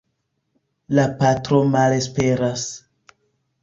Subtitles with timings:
[0.99, 2.69] La patro malesperas.